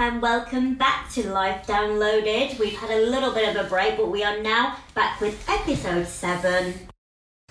[0.00, 2.56] And welcome back to Life Downloaded.
[2.60, 6.06] We've had a little bit of a break, but we are now back with episode
[6.06, 6.72] 7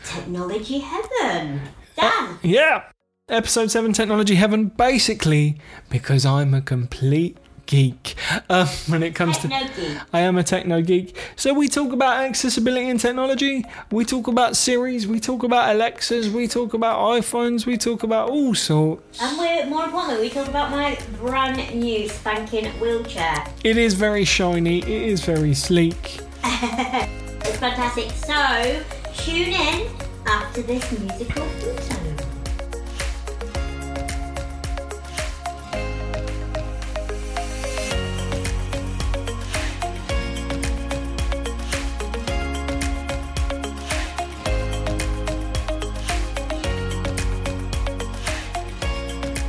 [0.01, 1.59] Technology Heaven.
[1.97, 2.29] Dan!
[2.29, 2.83] Uh, yeah.
[3.27, 8.15] Episode 7 Technology Heaven, basically because I'm a complete geek
[8.49, 9.47] um, when it comes to.
[9.47, 9.97] Geek.
[10.11, 11.15] I am a techno geek.
[11.35, 13.65] So we talk about accessibility and technology.
[13.91, 15.05] We talk about Siris.
[15.05, 16.29] We talk about Alexas.
[16.29, 17.65] We talk about iPhones.
[17.65, 19.21] We talk about all sorts.
[19.21, 23.45] And we're, more importantly, we talk about my brand new spanking wheelchair.
[23.63, 24.79] It is very shiny.
[24.79, 26.19] It is very sleek.
[27.47, 28.11] It's fantastic.
[28.11, 28.83] So,
[29.15, 29.89] tune in
[30.25, 32.26] after this musical.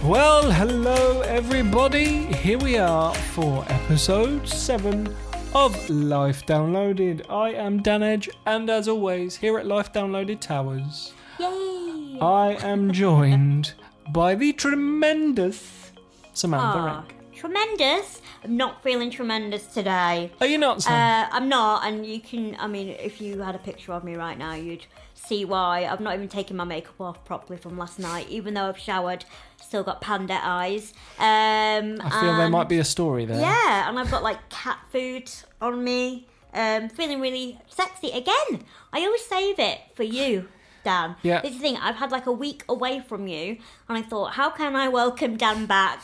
[0.09, 2.33] Well, hello everybody.
[2.33, 5.15] Here we are for episode 7
[5.55, 7.31] of Life Downloaded.
[7.31, 12.19] I am Dan Edge, and as always, here at Life Downloaded Towers, Yay!
[12.23, 13.75] I am joined
[14.09, 15.93] by the tremendous
[16.33, 17.15] Samantha Aw, Rank.
[17.35, 18.23] tremendous.
[18.43, 20.33] I'm not feeling tremendous today.
[20.41, 20.95] Are you not, Sam?
[20.95, 22.57] Uh, I'm not, and you can.
[22.59, 24.87] I mean, if you had a picture of me right now, you'd
[25.29, 25.85] see why.
[25.85, 29.25] I've not even taken my makeup off properly from last night, even though I've showered.
[29.61, 30.95] Still got panda eyes.
[31.19, 33.41] Um, I feel there might be a story there.
[33.41, 36.27] Yeah, and I've got like cat food on me.
[36.55, 38.65] Um, feeling really sexy again.
[38.93, 40.49] I always save it for you,
[40.83, 41.17] Dan.
[41.23, 41.43] Yeah.
[41.43, 41.77] This is the thing.
[41.77, 45.37] I've had like a week away from you, and I thought, how can I welcome
[45.37, 46.01] Dan back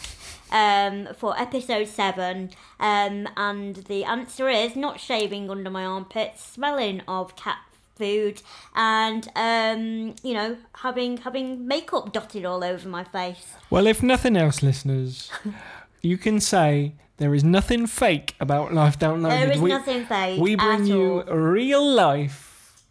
[0.52, 2.50] um, for episode seven?
[2.78, 7.58] Um, and the answer is not shaving under my armpits, smelling of cat
[7.96, 8.42] food,
[8.74, 13.54] and um, you know, having having makeup dotted all over my face.
[13.70, 15.30] Well, if nothing else, listeners,
[16.02, 19.30] you can say there is nothing fake about Life Downloaded.
[19.40, 21.36] There is we, nothing fake We bring you all.
[21.36, 22.82] real life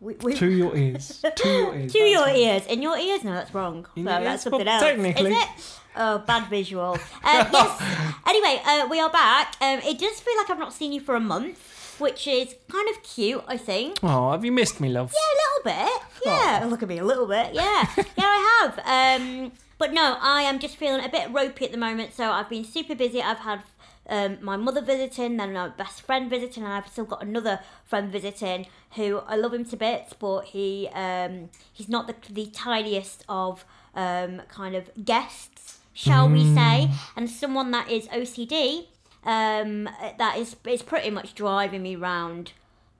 [0.00, 1.22] We, we, to your ears.
[1.36, 1.92] To your ears.
[1.92, 2.36] To that's your right.
[2.36, 2.66] ears.
[2.66, 3.22] In your ears?
[3.22, 3.86] No, that's wrong.
[3.96, 4.82] In no, that's something Well, else.
[4.82, 5.32] technically.
[5.32, 5.48] Is it?
[5.96, 6.96] Oh, bad visual.
[7.22, 8.14] Uh, yes.
[8.26, 9.56] Anyway, uh, we are back.
[9.60, 11.58] Um, it does feel like I've not seen you for a month,
[12.00, 13.98] which is kind of cute, I think.
[14.02, 15.12] Oh, have you missed me, love?
[15.12, 16.02] Yeah, a little bit.
[16.26, 17.54] Yeah, look at me, a little bit.
[17.54, 19.20] Yeah, yeah, I have.
[19.20, 22.14] Um, but no, I am just feeling a bit ropey at the moment.
[22.14, 23.22] So I've been super busy.
[23.22, 23.62] I've had
[24.08, 28.10] um, my mother visiting, then my best friend visiting, and I've still got another friend
[28.10, 28.66] visiting
[28.96, 33.64] who I love him to bits, but he um, he's not the the tiniest of
[33.94, 38.86] um, kind of guests, shall we say, and someone that is OCD.
[39.24, 39.84] Um,
[40.18, 42.52] that is is pretty much driving me round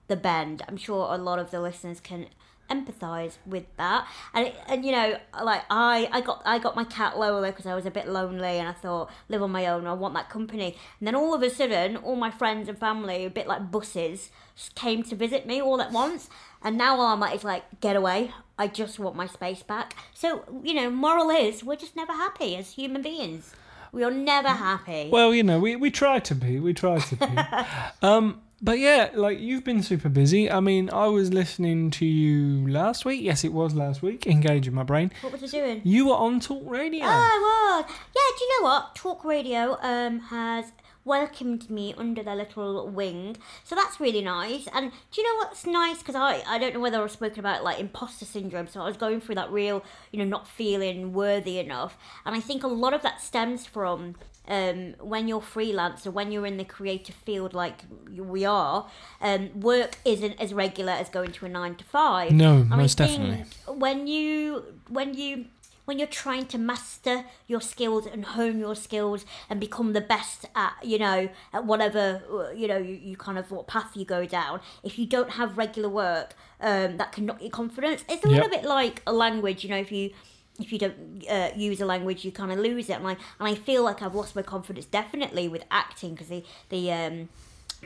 [0.07, 0.61] the bend.
[0.67, 2.27] I'm sure a lot of the listeners can
[2.71, 4.07] empathize with that.
[4.33, 7.75] And and you know, like I I got I got my cat Lola because I
[7.75, 9.85] was a bit lonely and I thought live on my own.
[9.85, 10.77] I want that company.
[10.99, 14.29] And then all of a sudden, all my friends and family, a bit like buses,
[14.75, 16.29] came to visit me all at once.
[16.63, 18.31] And now all I'm like is like get away.
[18.57, 19.95] I just want my space back.
[20.13, 23.53] So you know, moral is we're just never happy as human beings.
[23.91, 25.09] We are never happy.
[25.11, 26.59] Well, you know, we, we try to be.
[26.59, 27.27] We try to be.
[28.01, 30.49] um, but yeah, like you've been super busy.
[30.49, 33.21] I mean, I was listening to you last week.
[33.21, 34.27] Yes, it was last week.
[34.27, 35.11] Engaging my brain.
[35.21, 35.81] what was I doing?
[35.83, 37.03] You were on Talk Radio.
[37.03, 37.91] Oh, I was.
[38.15, 38.95] Yeah, do you know what?
[38.95, 40.71] Talk Radio um has
[41.05, 44.67] welcomed me under their little wing, so that's really nice.
[44.73, 45.99] And do you know what's nice?
[45.99, 48.97] Because I I don't know whether I've spoken about like imposter syndrome, so I was
[48.97, 52.93] going through that real you know not feeling worthy enough, and I think a lot
[52.93, 54.15] of that stems from.
[54.47, 58.89] Um, when you're freelance or when you're in the creative field like we are,
[59.21, 62.31] um, work isn't as regular as going to a nine to five.
[62.31, 63.45] No, And I most think definitely.
[63.77, 65.45] when you when you
[65.85, 70.45] when you're trying to master your skills and hone your skills and become the best
[70.55, 74.05] at you know at whatever uh, you know you, you kind of what path you
[74.05, 78.23] go down if you don't have regular work um, that can knock your confidence it's
[78.23, 78.35] a Yep.
[78.35, 80.11] little bit like a language you know if you
[80.59, 83.47] if you don't uh, use a language you kind of lose it and I, and
[83.49, 87.29] I feel like I've lost my confidence definitely with acting because the the um,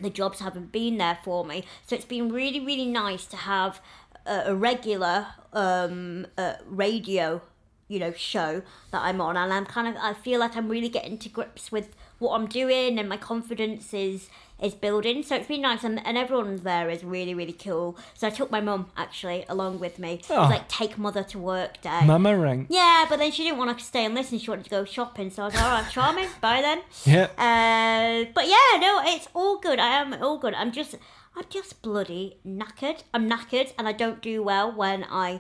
[0.02, 1.64] the jobs haven't been there for me.
[1.88, 3.80] So it's been really, really nice to have
[4.26, 7.42] a, a regular um, uh, radio,
[7.88, 8.62] you know, show
[8.92, 11.72] that I'm on, and I'm kind of I feel like I'm really getting to grips
[11.72, 14.30] with what I'm doing, and my confidence is
[14.62, 15.22] is building.
[15.22, 17.98] So it's been nice, and, and everyone there is really, really cool.
[18.14, 20.22] So I took my mum actually along with me.
[20.30, 20.42] Oh.
[20.42, 22.02] was like take mother to work day.
[22.06, 22.68] Mama Rank.
[22.70, 24.40] Yeah, but then she didn't want to stay and listen.
[24.40, 25.30] She wanted to go shopping.
[25.30, 26.28] So I was like, all right, charming.
[26.42, 26.82] Bye then.
[27.06, 27.28] Yeah.
[27.38, 29.80] Uh, but yeah, no, it's all good.
[29.80, 30.54] I am all good.
[30.56, 30.96] I'm just,
[31.36, 33.04] I'm just bloody knackered.
[33.14, 35.40] I'm knackered, and I don't do well when I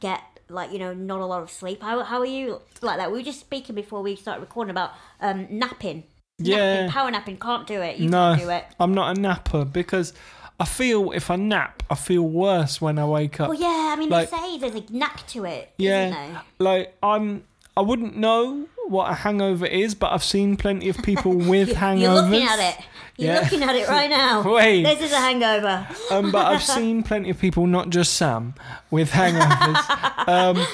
[0.00, 1.82] get like you know not a lot of sleep.
[1.82, 3.10] How how are you like that?
[3.10, 6.04] We were just speaking before we started recording about um napping.
[6.38, 6.56] Yeah.
[6.86, 7.96] Napping, power napping, can't do it.
[7.98, 8.34] You No.
[8.34, 8.64] can't do it.
[8.78, 10.12] I'm not a napper because
[10.60, 13.48] I feel if I nap, I feel worse when I wake up.
[13.48, 16.40] Well, yeah, I mean, Like- they say there's a knack to it, Yeah.
[16.58, 17.44] Like I'm,
[17.76, 22.00] I wouldn't know what a hangover is, but I've seen plenty of people with hangovers.
[22.00, 22.84] You're looking at it.
[23.18, 23.40] You're Yeah.
[23.40, 24.42] looking at it right now.
[24.54, 24.84] Wait.
[24.84, 25.86] This is a hangover.
[26.10, 28.54] Um, but I've seen plenty of people, not just Sam,
[28.90, 30.28] with hangovers.
[30.28, 30.66] um,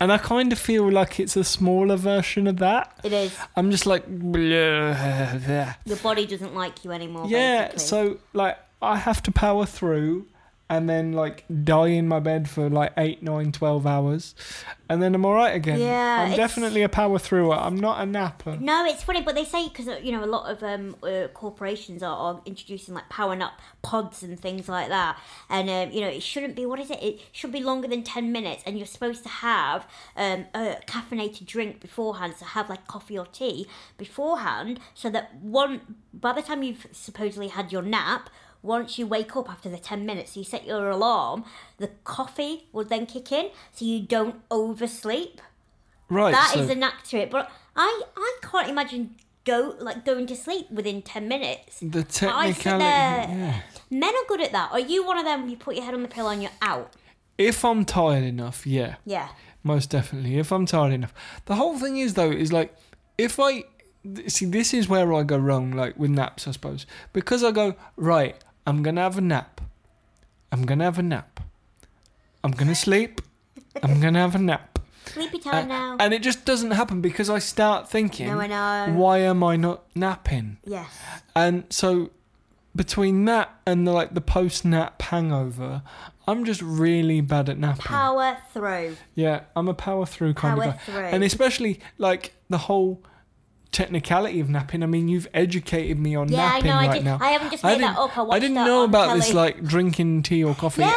[0.00, 2.90] and I kind of feel like it's a smaller version of that.
[3.04, 3.36] It is.
[3.54, 5.76] I'm just like, bleh.
[5.84, 7.26] Your body doesn't like you anymore.
[7.28, 7.64] yeah.
[7.72, 7.84] basically.
[7.86, 10.26] So like, I have to power through,
[10.72, 14.34] and then like die in my bed for like eight, nine, twelve hours,
[14.88, 15.78] and then I'm all right again.
[15.78, 17.52] Yeah, I'm definitely a power througher.
[17.52, 18.56] I'm not a napper.
[18.58, 22.02] No, it's funny, but they say because you know a lot of um, uh, corporations
[22.02, 25.20] are, are introducing like powering up pods and things like that,
[25.50, 27.02] and um, you know it shouldn't be what is it?
[27.02, 29.86] It should be longer than ten minutes, and you're supposed to have
[30.16, 33.66] um, a caffeinated drink beforehand, so have like coffee or tea
[33.98, 35.82] beforehand, so that one
[36.14, 38.30] by the time you've supposedly had your nap.
[38.62, 41.44] Once you wake up after the 10 minutes, you set your alarm,
[41.78, 45.40] the coffee will then kick in so you don't oversleep.
[46.08, 46.32] Right.
[46.32, 47.30] That so is a knack to it.
[47.30, 51.80] But I, I can't imagine go like going to sleep within ten minutes.
[51.80, 53.32] the technicality.
[53.32, 53.60] Yeah.
[53.90, 54.72] Men are good at that.
[54.72, 55.48] Are you one of them?
[55.48, 56.92] You put your head on the pillow and you're out.
[57.38, 58.96] If I'm tired enough, yeah.
[59.04, 59.28] Yeah.
[59.62, 60.38] Most definitely.
[60.38, 61.14] If I'm tired enough.
[61.46, 62.74] The whole thing is though is like
[63.18, 63.64] if I
[64.26, 66.86] see this is where I go wrong like with naps I suppose.
[67.12, 68.36] Because I go right,
[68.66, 69.60] I'm to have a nap.
[70.50, 71.40] I'm to have a nap.
[72.44, 73.20] I'm to sleep.
[73.82, 74.78] I'm to have a nap.
[75.06, 75.96] Sleepy time now.
[75.98, 78.92] and it just doesn't happen because I start thinking No, I know.
[78.94, 80.58] why am I not napping?
[80.64, 80.88] Yes.
[81.34, 82.10] And so
[82.74, 85.82] between that and the like the post nap hangover,
[86.26, 87.82] I'm just really bad at napping.
[87.84, 88.96] Power through.
[89.14, 90.78] Yeah, I'm a power through kind Power of guy.
[90.84, 91.04] through.
[91.06, 93.02] And especially like the whole
[93.72, 94.82] technicality of napping.
[94.82, 96.36] I mean, you've educated me on napping.
[96.38, 96.76] Yeah, I napping know.
[96.76, 97.18] I, right did, now.
[97.20, 98.18] I haven't just I made that didn't- up.
[98.18, 100.82] I watched I didn't that know about this like drinking tea or coffee.
[100.82, 100.92] Yeah,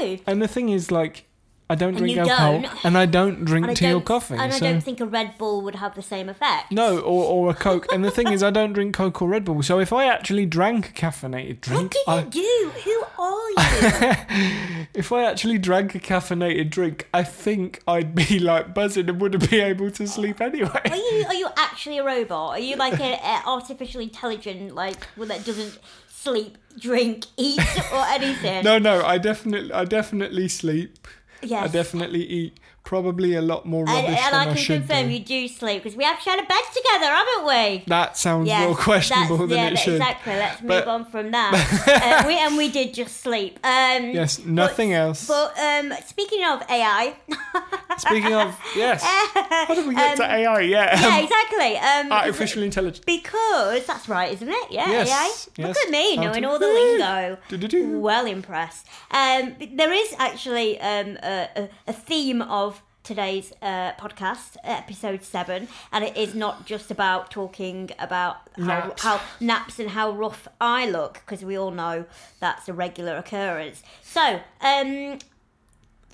[0.00, 0.18] no.
[0.26, 1.24] And the thing is like
[1.70, 2.84] I don't And drink alcohol don't.
[2.84, 4.34] and I don't drink And tea or coffee.
[4.34, 6.72] And I so don't think a Red Bull would have the same effect.
[6.72, 7.86] no, or, or a Coke.
[7.92, 9.62] and the thing is, I don't drink Coke or Red Bull.
[9.62, 12.72] So if I actually drank a caffeinated drink, What do you I, do?
[12.84, 13.50] Who are
[14.80, 14.86] you?
[14.94, 19.50] if I actually drank a caffeinated drink, I think I'd be like buzzing and wouldn't
[19.50, 20.80] be able to sleep anyway.
[20.90, 22.50] Are you are you actually a robot?
[22.50, 25.78] Are you like an artificial intelligent like one that doesn't
[26.08, 27.60] sleep, drink, eat,
[27.92, 28.64] or anything?
[28.64, 31.06] No, no, I definitely, I definitely sleep.
[31.42, 31.68] Yes.
[31.68, 32.60] I definitely eat.
[32.88, 35.12] Probably a lot more and, rubbish and than I I, can should confirm do.
[35.12, 37.84] you do sleep because we have shared a bed together, haven't we?
[37.86, 39.96] That sounds Yes, more questionable than yeah, it should.
[39.96, 40.32] Exactly.
[40.32, 42.22] Let's move on from that.
[42.24, 43.58] uh, we, and we did just sleep.
[43.62, 45.28] Um, Yes, nothing but, else.
[45.28, 47.14] But um, speaking of AI,
[47.98, 49.02] Speaking of, yes.
[49.02, 50.60] How did we get to Um, AI?
[50.60, 51.00] Yeah.
[51.00, 51.76] yeah, exactly.
[51.76, 53.04] Um, Artificial intelligence.
[53.04, 54.70] Because that's right, isn't it?
[54.70, 55.66] Yeah, Yes, AI.
[55.66, 57.38] Look at me How knowing to- all the lingo.
[57.48, 57.98] Do-do-do.
[57.98, 58.86] Well impressed.
[59.10, 62.77] Um, there is actually um, a, a theme of
[63.08, 69.02] today's uh, podcast, episode seven, and it is not just about talking about how Naps.
[69.02, 72.04] how naps and how rough I look, because we all know
[72.38, 73.82] that's a regular occurrence.
[74.02, 75.18] So, um,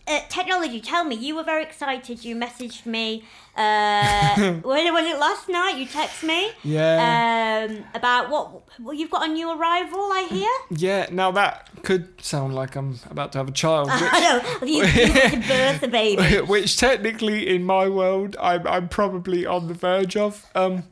[0.06, 2.24] uh, technology, tell me, you were very excited.
[2.24, 3.24] You messaged me.
[3.56, 5.76] Uh, when was it last night?
[5.78, 6.50] You text me.
[6.62, 7.66] Yeah.
[7.68, 8.62] Um, about what?
[8.80, 10.50] Well, you've got a new arrival, I hear.
[10.79, 11.06] yeah.
[11.10, 14.67] Now that could sound like I'm about to have a child, I which, know.
[14.67, 16.40] You, you birth a baby.
[16.43, 20.50] which technically in my world I'm, I'm probably on the verge of.
[20.55, 20.84] Um,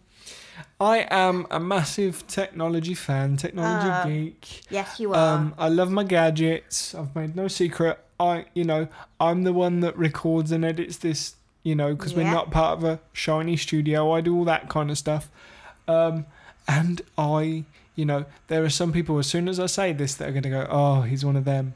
[0.81, 4.63] I am a massive technology fan, technology Uh, geek.
[4.71, 5.37] Yes, you are.
[5.37, 6.95] Um, I love my gadgets.
[6.95, 7.99] I've made no secret.
[8.19, 8.89] I, you know,
[9.21, 11.35] I'm the one that records and edits this.
[11.65, 14.11] You know, because we're not part of a shiny studio.
[14.13, 15.31] I do all that kind of stuff.
[15.87, 16.27] Um,
[16.67, 17.63] and I,
[17.95, 19.17] you know, there are some people.
[19.19, 21.45] As soon as I say this, that are going to go, "Oh, he's one of
[21.45, 21.75] them."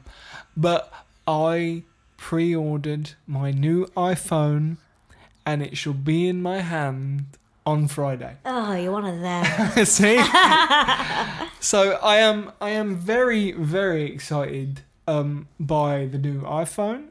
[0.57, 0.91] But
[1.25, 1.83] I
[2.17, 4.75] pre-ordered my new iPhone,
[5.45, 7.25] and it shall be in my hand
[7.67, 8.37] on Friday.
[8.45, 9.85] oh, you're one of them.
[9.85, 10.15] See?
[11.59, 17.09] so I am I am very very excited um by the new iPhone.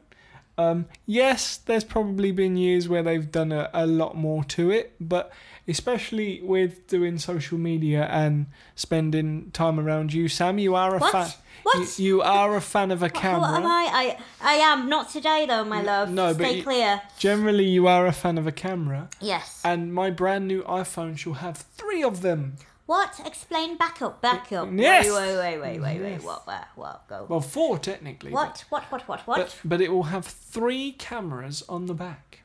[0.57, 4.95] Um yes, there's probably been years where they've done a, a lot more to it,
[4.99, 5.31] but
[5.67, 8.45] especially with doing social media and
[8.75, 11.11] spending time around you, Sam, you are a What?
[11.11, 11.29] fan.
[11.63, 11.99] What?
[11.99, 13.65] You, you are a fan of a What am.
[13.65, 13.89] I?
[13.91, 14.17] I?
[14.41, 16.09] I am not today, though, my love.
[16.09, 17.01] no, but Stay you- clear.
[17.19, 19.61] Generally, you are a fan of a camera, Yes.
[19.65, 22.55] and my brand new iPhone shall have three of them.
[22.85, 23.19] What?
[23.25, 23.75] Explain.
[23.75, 24.21] Back up.
[24.21, 24.69] Back up.
[24.71, 25.07] Yes.
[25.07, 26.11] Wait, wait, wait, wait, wait, wait.
[26.11, 26.23] Yes.
[26.23, 26.47] What?
[26.47, 26.67] What?
[26.75, 27.07] What?
[27.09, 27.25] Go.
[27.27, 28.31] Well, four technically.
[28.31, 28.65] but- What?
[28.69, 28.83] What?
[28.91, 29.01] What?
[29.09, 29.27] What?
[29.27, 29.37] What?
[29.37, 32.43] But, but it will have three cameras on the back.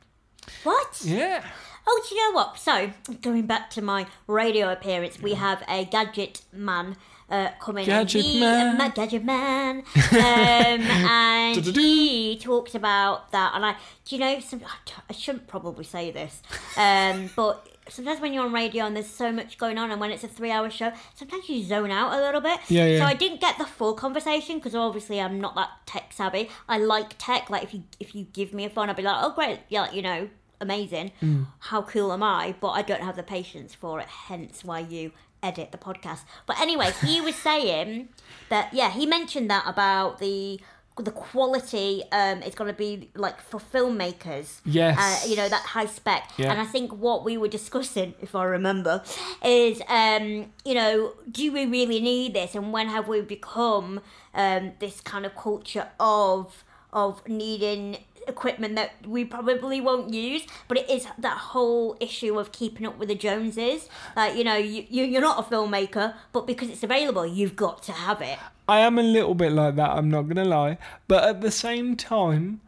[0.63, 0.99] What?
[1.05, 1.45] Yeah.
[1.85, 2.57] Oh, do you know what?
[2.57, 6.95] So, going back to my radio appearance, we have a gadget man
[7.29, 7.85] uh, coming.
[7.85, 8.79] Gadget he, man.
[8.79, 9.83] uh, gadget man.
[10.13, 13.53] Um, and he talks about that.
[13.55, 13.75] And I,
[14.05, 14.61] do you know, some,
[15.09, 16.41] I shouldn't probably say this,
[16.77, 20.11] um, but sometimes when you're on radio and there's so much going on, and when
[20.11, 22.59] it's a three-hour show, sometimes you zone out a little bit.
[22.69, 22.99] Yeah, yeah.
[22.99, 26.49] So I didn't get the full conversation because obviously I'm not that tech savvy.
[26.69, 27.49] I like tech.
[27.49, 29.91] Like if you if you give me a phone, I'll be like, oh great, yeah,
[29.91, 30.29] you know,
[30.63, 31.11] amazing.
[31.21, 31.45] Mm.
[31.69, 32.55] How cool am I?
[32.59, 34.07] But I don't have the patience for it.
[34.07, 35.11] Hence why you
[35.43, 36.21] edit the podcast.
[36.47, 38.09] But anyway, he was saying
[38.49, 40.59] that yeah, he mentioned that about the
[40.99, 44.95] the quality um it's going to be like for filmmakers Yes.
[44.99, 46.51] uh, you know that high spec Yeah.
[46.51, 49.01] and i think what we were discussing if i remember
[49.43, 54.01] is um you know do we really need this and when have we become
[54.35, 60.77] um this kind of culture of of needing equipment that we probably won't use but
[60.77, 64.85] it is that whole issue of keeping up with the joneses like you know you,
[64.89, 68.37] you you're not a filmmaker but because it's available you've got to have it
[68.67, 70.77] I am a little bit like that, I'm not going to lie.
[71.09, 72.61] But at the same time,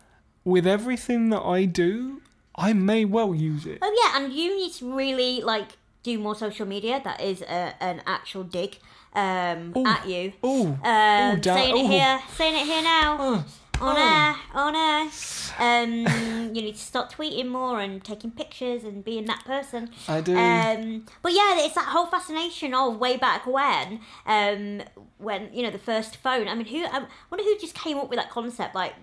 [0.44, 2.22] with everything that I do,
[2.56, 3.80] I may well use it.
[3.82, 7.02] Oh yeah, and you need to really like do more social media.
[7.04, 8.78] That is a, an actual dig
[9.14, 9.86] um, Ooh.
[9.88, 10.34] at you.
[10.44, 13.18] Oh, Um, da- saying it here, saying it here now.
[13.20, 13.46] Oh,
[13.82, 14.00] on oh.
[14.00, 15.10] air, on air.
[15.58, 19.90] Um, you need to start tweeting more and taking pictures and being that person.
[20.08, 20.38] I do.
[20.38, 24.84] Um, but yeah, it's that whole fascination of way back when, um,
[25.18, 26.48] when you know the first phone.
[26.48, 26.86] I mean, who?
[26.86, 28.76] I wonder who just came up with that concept.
[28.76, 28.94] Like,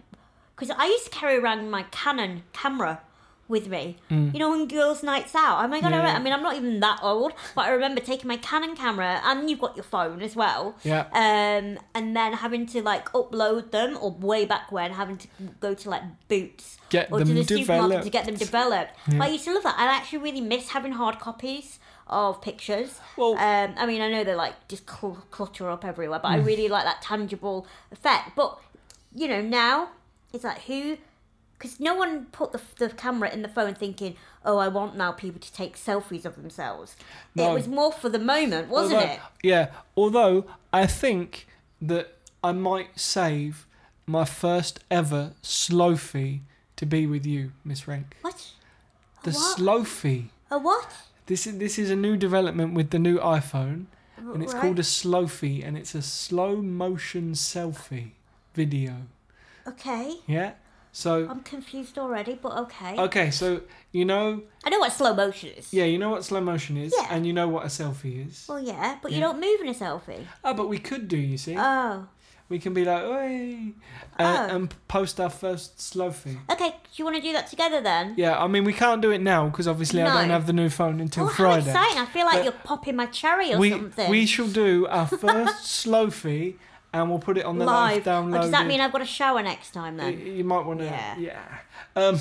[0.57, 3.01] because I used to carry around my Canon camera
[3.53, 3.97] with me.
[4.11, 5.63] You know, on girls' nights out.
[5.65, 5.93] Oh my god!
[5.93, 6.03] I, Mm.
[6.03, 6.11] Yeah.
[6.11, 9.21] re- I mean, I'm not even that old, but I remember taking my Canon camera,
[9.25, 10.75] and you've got your phone as well.
[10.83, 11.03] Yeah.
[11.13, 15.29] Um, and then having to like upload them, or way back when having to
[15.61, 18.93] go to like Boots Get or to them the supermarket to get them developed.
[19.07, 19.77] But I used to love that.
[19.79, 21.79] I actually really miss having hard copies
[22.09, 23.01] of pictures.
[23.17, 26.39] Well- um, I mean, I know they're like just cl- clutter up everywhere, but I
[26.39, 26.47] Mm.
[26.47, 28.31] really like that tangible effect.
[28.35, 28.59] But
[29.15, 29.91] you know, now
[30.33, 30.97] it's like who.
[31.63, 35.13] Because no one put the, the camera in the phone thinking, oh, I want now
[35.13, 36.97] people to take selfies of themselves.
[37.37, 37.53] No.
[37.53, 39.21] It was more for the moment, wasn't although, it?
[39.45, 41.47] Yeah, although I think
[41.81, 43.69] that I might save
[44.09, 46.41] my first ever Slowfie
[46.75, 48.17] to be with you, Miss Rank.
[48.23, 48.51] What?
[49.23, 49.57] The What?
[49.57, 50.31] Slowfie.
[50.51, 50.89] A what?
[51.27, 54.63] This is this is a new development with the new iPhone, and it's Right.
[54.63, 58.11] called a Slowfie, and it's a slow motion selfie
[58.53, 59.07] video.
[59.65, 60.17] Okay.
[60.27, 60.55] Yeah.
[60.95, 62.97] So I'm confused already, but okay.
[62.99, 65.73] okay, so you know, I know what slow motion is.
[65.73, 67.09] yeah, you know what slow motion is, Yeah.
[67.11, 68.45] and you know what a selfie is.
[68.49, 69.29] Well, yeah, but you Yeah.
[69.29, 70.27] don't move in a selfie.
[70.45, 71.57] Oh, but we could do, you see.
[71.59, 72.07] Oh.
[72.51, 73.73] we can be like, Oi,
[74.19, 74.55] and, Oh.
[74.57, 76.37] and post our first Slowfie.
[76.51, 78.13] Okay, do you want to do that together then?
[78.19, 80.69] Yeah, I mean we can't do it now because obviously I don't have the new
[80.69, 81.97] phone until oh, how exciting.
[81.99, 84.11] I feel like But you're popping my cherry or we something.
[84.11, 86.57] we shall do our first Slowfie,
[86.93, 88.05] and we'll put it on the live, Live.
[88.05, 88.39] download.
[88.39, 90.19] Oh, does that mean I've got a shower next time then?
[90.19, 91.17] You might want to, Yeah.
[91.19, 91.41] yeah.
[91.97, 92.21] Um,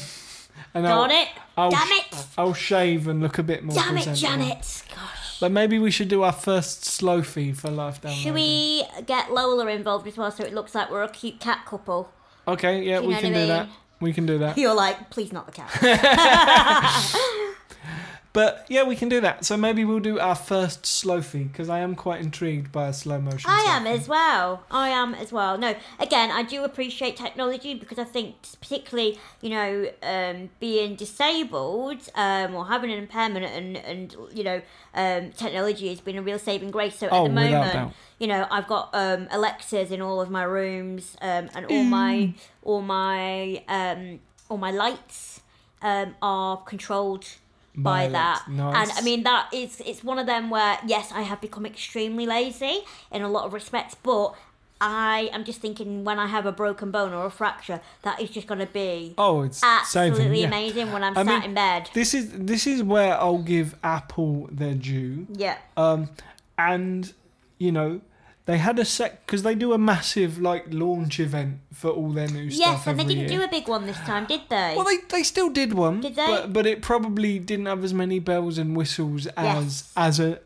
[0.74, 1.28] and it?
[1.58, 2.26] I'll Damn it!
[2.38, 4.14] I'll shave and look a bit more Damn it.
[4.16, 4.84] Janet!
[4.90, 5.40] Gosh.
[5.40, 8.14] But maybe we should do our first Slowfie for live download.
[8.16, 11.66] Should we get Lola involved as well so it looks like we're a cute cat
[11.66, 12.12] couple?
[12.48, 13.70] Okay, yeah, you we can do that.
[14.00, 14.58] We can do that.
[14.58, 15.70] You're like, please not the cat.
[18.34, 19.44] But yeah, we can do that.
[19.44, 23.20] So maybe we'll do our first Slowfie because I am quite intrigued by a slow
[23.20, 23.50] motion.
[23.50, 24.64] I am as well.
[24.72, 25.58] I am as well.
[25.58, 32.08] No, again, I do appreciate technology because I think, particularly, you know, um, being disabled
[32.16, 34.62] um, or having an impairment, and and you know,
[34.96, 37.00] um, technology has been a real saving grace.
[37.00, 40.44] So at Oh, the moment, you know, I've got um, Alexas in all of my
[40.44, 42.34] rooms, um, and all my
[42.64, 45.42] all my um, all my lights
[45.82, 47.26] um, are controlled
[47.76, 48.44] by, By that.
[48.50, 48.90] Nice.
[48.90, 52.26] And I mean that is it's one of them where yes, I have become extremely
[52.26, 54.36] lazy in a lot of respects, but
[54.84, 58.32] I am just thinking when I have a broken bone or a fracture, that is
[58.32, 60.40] just going to be Oh, it's absolutely saving.
[60.42, 60.48] Yeah.
[60.48, 61.90] amazing when I'm I sat mean- in bed.
[61.94, 65.28] This is this is where I'll give Apple their due.
[65.34, 65.58] Yeah.
[65.78, 66.10] Um,
[66.58, 67.14] and
[67.60, 68.02] you know,
[68.46, 72.28] they had a sec because they do a massive like launch event for all their
[72.28, 72.68] new stuff.
[72.68, 73.40] Yes, and they every didn't year.
[73.40, 74.74] do a big one this time, did they?
[74.76, 76.26] Well, they, they still did one, Did they?
[76.26, 79.94] but but it probably didn't have as many bells and whistles as Yes.
[79.96, 80.40] as a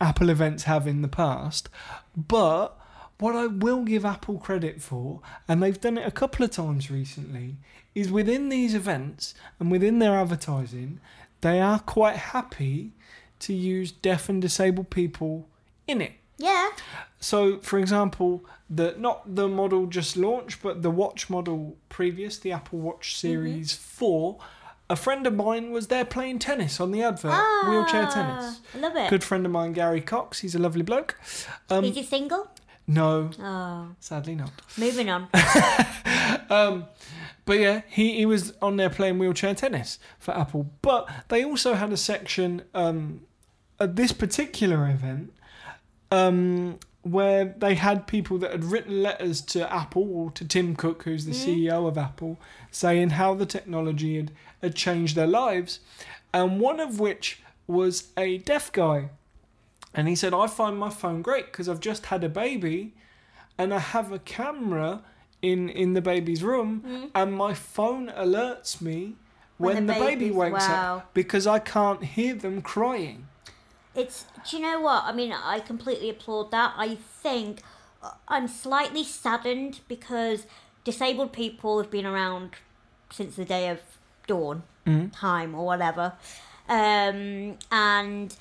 [0.00, 1.68] Apple events have in the past.
[2.16, 2.76] But
[3.18, 6.90] what I will give Apple credit for, and they've done it a couple of times
[6.90, 7.56] recently,
[7.94, 11.00] is within these events and within their advertising,
[11.40, 12.92] they are quite happy
[13.38, 15.48] to use deaf and disabled people
[15.86, 16.12] in it.
[16.38, 16.68] Yeah.
[17.20, 22.52] So, for example, the not the model just launched, but the watch model previous, the
[22.52, 24.38] Apple Watch Series Four,
[24.90, 28.60] a friend of mine was there playing tennis on the advert, ah, wheelchair tennis.
[28.74, 29.10] I love it.
[29.10, 30.40] Good friend of mine, Gary Cox.
[30.40, 31.18] He's a lovely bloke.
[31.70, 32.50] Um, Is he single?
[32.86, 34.52] no, Oh, sadly not.
[34.78, 35.28] moving on.
[36.48, 36.86] Um,
[37.44, 40.70] but yeah, he, he was on there playing wheelchair tennis for Apple.
[40.82, 43.22] But they also had a section um,
[43.80, 45.32] at this particular event
[46.10, 51.04] um, where they had people that had written letters to Apple or to Tim Cook,
[51.04, 52.38] who's the CEO of Apple,
[52.70, 55.80] saying how the technology had, had changed their lives.
[56.32, 59.10] And one of which was a deaf guy.
[59.94, 62.94] And he said, I find my phone great because I've just had a baby
[63.56, 65.02] and I have a camera
[65.40, 69.14] in, in the baby's room and my phone alerts me
[69.58, 70.96] when, When the the, baby wakes wow.
[70.98, 73.25] up because I can't hear them crying.
[73.96, 74.24] It's.
[74.48, 75.04] Do you know what?
[75.04, 76.74] I mean, I completely applaud that.
[76.76, 77.60] I think
[78.02, 80.46] uh, I'm slightly saddened because
[80.84, 82.50] disabled people have been around
[83.10, 83.80] since the day of
[84.26, 84.62] dawn,
[85.12, 86.12] time or whatever,
[86.68, 88.36] um, and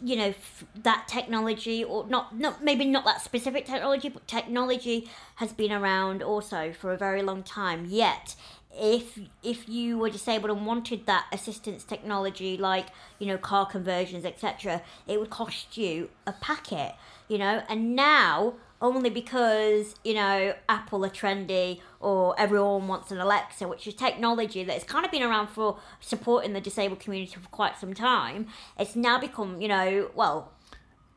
[0.00, 5.10] you know f- that technology or not not maybe not that specific technology but technology
[5.36, 8.36] has been around also for a very long time yet
[8.78, 12.86] if if you were disabled and wanted that assistance technology like
[13.18, 16.94] you know car conversions etc it would cost you a packet
[17.28, 23.18] you know and now only because you know apple are trendy or everyone wants an
[23.18, 27.34] alexa which is technology that has kind of been around for supporting the disabled community
[27.34, 28.46] for quite some time
[28.78, 30.52] it's now become you know well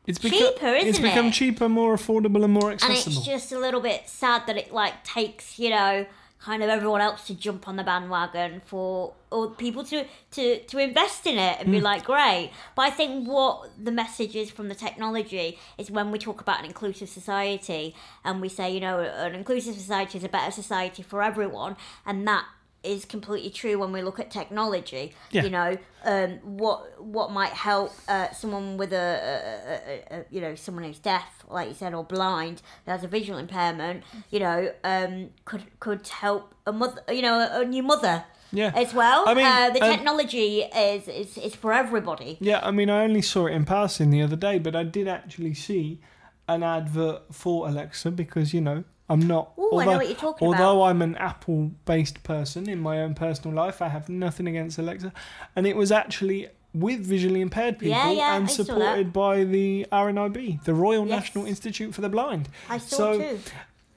[0.04, 1.34] It's Cheaper, isn't it's become it?
[1.34, 2.96] cheaper, more affordable, and more accessible.
[2.96, 6.06] and it's just a little bit sad that it like takes you know
[6.42, 10.78] kind of everyone else to jump on the bandwagon for or people to to to
[10.78, 11.82] invest in it and be mm.
[11.82, 12.50] like great.
[12.74, 16.58] But i think what the message is from the technology is when we talk about
[16.60, 17.94] an inclusive society
[18.24, 22.26] and we say you know an inclusive society is a better society for everyone and
[22.26, 22.44] that
[22.82, 25.44] is completely true when we look at technology Yeah.
[25.44, 30.40] you know um, what what might help uh, someone with a, a, a, a you
[30.40, 34.40] know someone who's deaf like you said or blind that has a visual impairment you
[34.40, 38.72] know um, could could help a mother you know a, new mother Yeah.
[38.74, 42.70] as well I mean, uh, the um, technology is, is is for everybody Yeah, I
[42.72, 46.00] mean, I only saw it in passing the other day, but I did actually see
[46.48, 49.52] an advert for Alexa because you know I'm not.
[49.58, 53.54] Ooh, I know what you're talking although I'm an Apple-based person in my own personal
[53.54, 55.12] life, I have nothing against Alexa,
[55.56, 59.86] and it was actually with visually impaired people Yeah, yeah, and I supported by the
[59.92, 61.20] RNIB, the Royal Yes.
[61.20, 62.48] National Institute for the Blind.
[62.70, 63.40] i saw so, too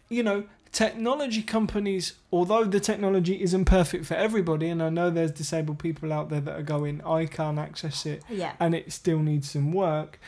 [0.10, 5.32] you know, technology companies, although the technology isn't perfect for everybody, and I know there's
[5.32, 9.20] disabled people out there that are going, I can't access it, yeah and it still
[9.20, 10.20] needs some work.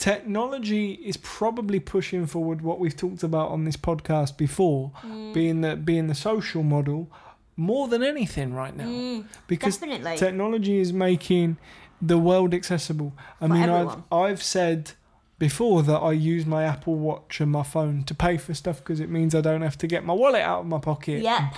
[0.00, 5.34] Technology is probably pushing forward what we've talked about on this podcast before, Mm.
[5.34, 7.08] being the being the social model
[7.54, 11.58] more than anything right now, Mm, because definitely technology is making
[12.00, 13.12] the world accessible.
[13.42, 14.04] I For mean, everyone.
[14.10, 14.92] I've I've said
[15.38, 19.00] before that I use my Apple Watch and my phone to pay for stuff because
[19.00, 21.22] it means I don't have to get my wallet out of my pocket.
[21.22, 21.50] yeah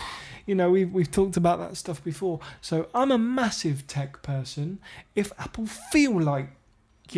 [0.46, 2.40] You know, we've we've talked about that stuff before.
[2.60, 4.80] So I'm a massive tech person.
[5.14, 6.48] If Apple feel like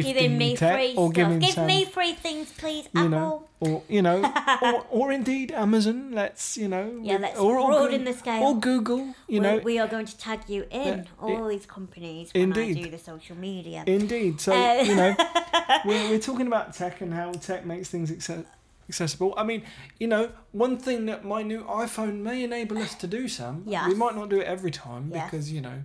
[0.02, 3.48] giving me tech free or giving give Sam, me free things please you apple know,
[3.60, 4.22] or you know,
[4.62, 6.10] or, or indeed Amazon.
[6.12, 8.98] Let's you know, yeah let's or, or broaden Goo- the scale or Google.
[9.28, 12.42] You we know, we are going to tag you in Yeah, all these companies when
[12.44, 12.78] indeed.
[12.78, 13.84] I do the social media.
[13.86, 14.40] Indeed.
[14.40, 15.16] So, Uh, you know,
[15.84, 18.44] we're, we're talking about tech and how tech makes things acce-
[18.88, 19.32] accessible.
[19.36, 19.62] I mean,
[19.98, 23.94] you know, one thing that my new iPhone may enable us to do, Sam, we
[23.94, 25.24] might not do it every time Yes.
[25.30, 25.82] because, you know,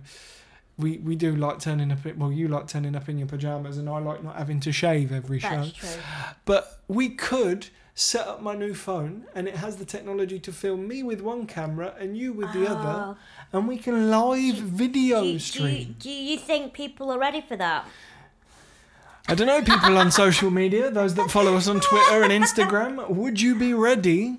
[0.80, 3.88] we, we do like turning up, well, you like turning up in your pajamas and
[3.88, 5.48] I like not having to shave every show.
[5.48, 5.88] That's true.
[6.44, 10.88] But we could set up my new phone and it has the technology to film
[10.88, 13.16] me with one camera and you with the other Oh.
[13.52, 15.76] and we can live video do, you- do, stream.
[15.78, 17.86] you, do you think people are ready for that?
[19.28, 23.08] I don't know, people on social media, those that follow us on Twitter and Instagram,
[23.10, 24.38] would you be ready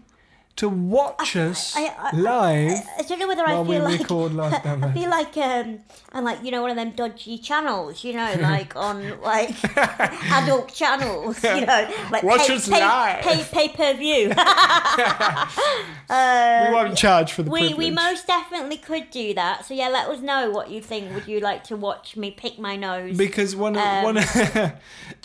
[0.58, 4.62] to watch us I- I- live I don't know whether I feel like record live
[4.64, 5.80] down I feel like um
[6.14, 10.74] I'm like you know one of them dodgy channels, you know, like on like adult
[10.74, 13.24] channels, you know, like Watch pay, us pay, live.
[13.24, 14.28] pay pay per view.
[16.10, 17.78] we won't charge for the we privilege.
[17.78, 19.66] we most definitely could do that.
[19.66, 21.14] So yeah, let us know what you think.
[21.14, 23.18] Would you like to watch me pick my nose?
[23.18, 24.74] because one of, Um, one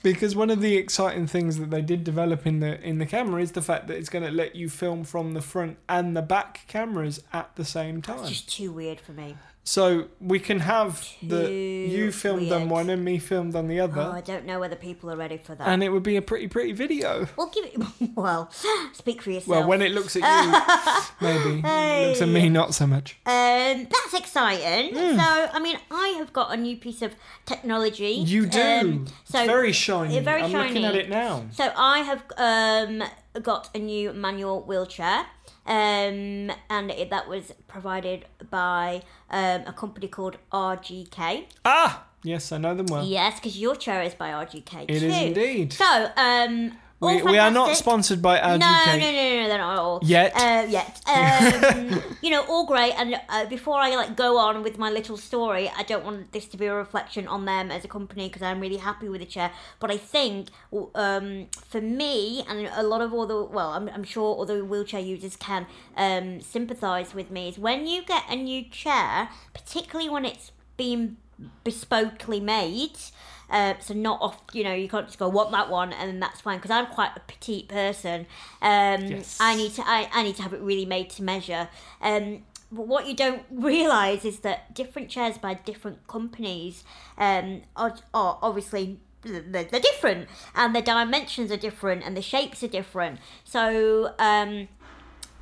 [0.04, 3.42] because one of the exciting things that they did develop in the in the camera
[3.42, 6.22] is the fact that it's going to let you film from the front and the
[6.22, 8.20] back cameras at the same time.
[8.20, 9.36] It's just too weird for me.
[9.68, 14.00] So we can have the you filmed on one and me filmed on the other,
[14.00, 15.66] Oh, I don't know whether people are ready for that.
[15.66, 17.26] and it would be a pretty pretty video.
[17.36, 17.76] we'll give it.
[18.14, 18.48] Well,
[18.92, 19.48] speak for yourself.
[19.48, 23.16] Well, when it looks at you, maybe it looks at me not so much.
[23.26, 24.94] Um, that's exciting.
[24.94, 25.16] Hmm.
[25.18, 28.10] So, I mean, I have got a new piece of technology.
[28.12, 28.60] You do.
[28.60, 30.20] Um, so, it's very shiny.
[30.20, 31.44] very I'm looking at it now.
[31.52, 33.02] so I have um
[33.42, 35.26] got a new manual wheelchair.
[35.66, 41.44] Um, and it, that was provided by um, a company called RGK.
[41.64, 43.04] Ah, yes, I know them well.
[43.04, 45.06] Yes, because your chair is by RGK It too.
[45.06, 45.72] is indeed.
[45.72, 48.58] So, um, We, we are not sponsored by RGK.
[48.58, 50.00] No, no, no, no, no, they're not at all.
[50.02, 50.32] Yet.
[50.34, 51.02] Uh, yet.
[51.16, 52.92] Um, you know, all great.
[52.92, 56.46] And uh, before I like go on with my little story, I don't want this
[56.48, 59.26] to be a reflection on them as a company because I'm really happy with the
[59.26, 59.52] chair.
[59.78, 60.48] But I think
[60.94, 65.36] um, for me and a lot of other, well, I'm, I'm sure other wheelchair users
[65.36, 70.52] can um, sympathise with me is when you get a new chair, particularly when it's
[70.76, 71.16] been
[71.64, 72.98] bespokely made.
[73.50, 76.20] Uh, so not off, you know, you can't just go want that one and then
[76.20, 78.26] that's fine because I'm quite a petite person.
[78.60, 79.38] Um, Yes.
[79.40, 81.68] I need to, I, I need to have it really made to measure.
[82.00, 86.84] Um, but what you don't realise is that different chairs by different companies
[87.18, 92.62] um, are, are obviously they're, they're different and the dimensions are different and the shapes
[92.62, 93.18] are different.
[93.44, 94.68] So um,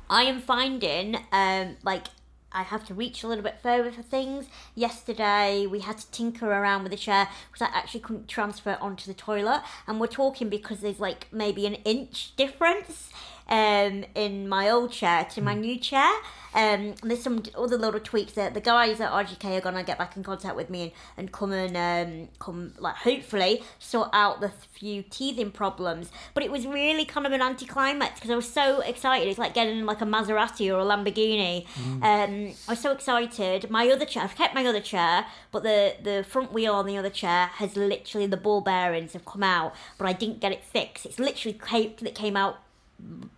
[0.09, 2.07] I am finding um, like
[2.55, 4.45] I have to reach a little bit further for things.
[4.73, 9.05] Yesterday we had to tinker around with the chair because I actually couldn't transfer onto
[9.05, 9.61] the toilet.
[9.85, 13.09] And we're talking because there's like maybe an inch difference
[13.47, 16.11] um, in my old chair to my new chair.
[16.53, 19.97] Um, there's some all the little tweaks that the guys at RGK are gonna get
[19.97, 24.39] back in contact with me and, and come and um, come like hopefully sort out
[24.39, 26.11] the few teething problems.
[26.33, 29.27] But it was really kind of an anticlimax because I was so excited.
[29.27, 31.65] It's like getting in like a Maserati or a Lamborghini.
[32.01, 33.69] Um, I was so excited.
[33.69, 36.97] My other chair, I've kept my other chair, but the the front wheel on the
[36.97, 40.63] other chair has literally the ball bearings have come out, but I didn't get it
[40.63, 41.05] fixed.
[41.05, 42.59] It's literally came that came out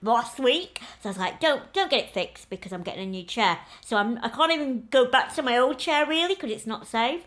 [0.02, 0.82] last week.
[1.02, 3.60] So I was like, don't don't get it fixed because I'm getting a new chair.
[3.82, 6.88] So I'm I can't even go back to my old chair really because it's not
[6.88, 7.22] safe.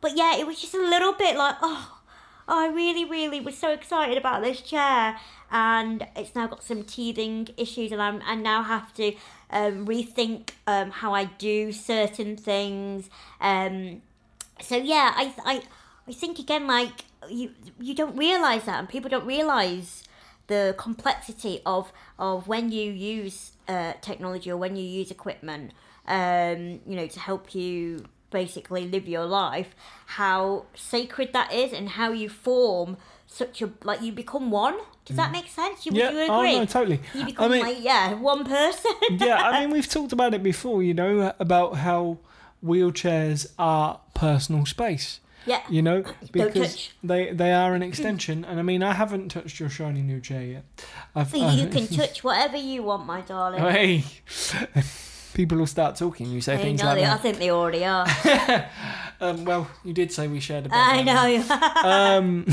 [0.00, 2.00] But yeah, it was just a little bit like oh,
[2.48, 5.18] oh, I really really was so excited about this chair,
[5.50, 9.14] and it's now got some teething issues, and I'm I now have to
[9.50, 13.08] um, rethink um, how I do certain things.
[13.40, 14.02] Um,
[14.60, 15.62] so yeah, I I
[16.06, 20.04] I think again like you you don't realize that, and people don't realize
[20.48, 25.72] the complexity of of when you use uh, technology or when you use equipment,
[26.06, 29.74] um, you know, to help you basically live your life,
[30.06, 34.76] how sacred that is, and how you form such a like you become one.
[35.04, 35.86] Does that make sense?
[35.86, 35.96] You, Mm.
[35.96, 36.58] Yeah, would you oh agree?
[36.58, 37.00] no, totally.
[37.14, 38.92] You become I mean, like yeah, one person.
[39.18, 42.18] yeah, I mean, we've talked about it before, you know, about how
[42.64, 45.20] wheelchairs are personal space.
[45.46, 45.62] Yeah.
[45.68, 48.44] You know, because they they are an extension.
[48.44, 50.64] And I mean, I haven't touched your shiny new chair yet.
[51.14, 53.60] I've, So you can touch whatever you want, my darling.
[53.62, 54.04] hey,
[55.34, 56.30] people will start talking.
[56.30, 58.06] You say things like they, I think they already are.
[59.20, 60.78] Um, well, you did say we shared a bed.
[60.78, 61.42] I know.
[61.84, 62.44] um,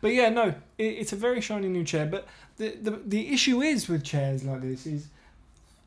[0.00, 2.06] but yeah, no, it, it's a very shiny new chair.
[2.06, 2.28] But
[2.58, 5.08] the, the the issue is with chairs like this is,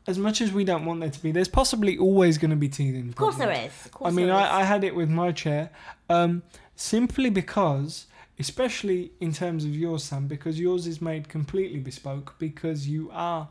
[0.08, 2.68] as much as we don't want there to be, there's possibly always going to be
[2.68, 3.08] teething.
[3.10, 3.72] Of course there is.
[3.86, 4.42] Of course I mean, there is.
[4.42, 5.70] I, I had it with my chair,
[6.08, 6.42] um,
[6.76, 8.06] simply because,
[8.38, 13.48] especially in terms of yours, Sam, because yours is made completely bespoke because you are.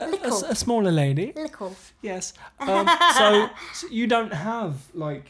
[0.00, 1.76] A, a a smaller lady, Little.
[2.00, 2.32] yes.
[2.58, 5.26] Um, so, so you don't have like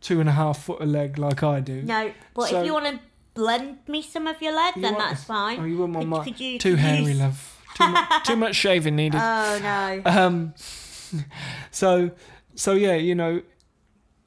[0.00, 1.82] two and a half foot a leg like I do.
[1.82, 2.98] No, but So- if you want to
[3.34, 5.60] blend me some of your leg, You then that's fine.
[5.60, 7.56] Oh, you wouldn't want Could- my could you- too you hairy, use- love.
[7.80, 9.20] Too, mu- too much shaving needed.
[9.22, 10.02] Oh no.
[10.04, 10.54] Um,
[11.70, 12.10] so,
[12.54, 13.42] so yeah, you know,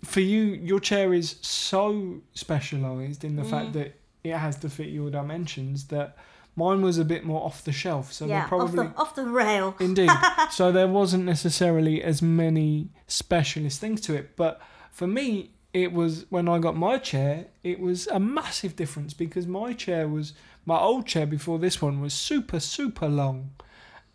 [0.03, 3.49] for you, your chair is so specialised in the Mm.
[3.49, 6.17] fact that it has to fit your dimensions that
[6.55, 8.11] mine was a bit more off the shelf.
[8.13, 9.75] So yeah, probably off the off the rail.
[9.79, 10.11] indeed.
[10.51, 14.61] so there wasn't necessarily as many specialist things to it, but
[14.91, 15.49] for me.
[15.75, 17.47] It was when I got my chair.
[17.63, 20.33] It was a massive difference because my chair was
[20.65, 23.51] my old chair before this one was super super long,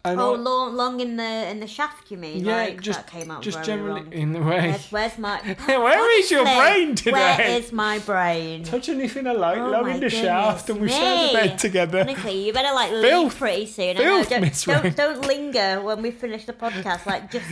[0.05, 2.11] and Oh, I- long, long in the in the shaft.
[2.11, 2.45] You mean?
[2.45, 4.13] Yeah, like, just- that came out just generally wrong.
[4.13, 4.69] in the way.
[4.71, 5.39] Where's, where's my?
[5.67, 7.13] Where is your brain today?
[7.13, 8.63] Where is my brain?
[8.65, 12.01] Touch anything I like, Oh my in the shaft, and we share the bed together.
[12.01, 13.97] Honestly, you better like leave pretty soon.
[13.97, 14.83] Filth, don't, Miss Rain.
[14.83, 17.05] don't, don't linger when we finish the podcast.
[17.07, 17.47] Like just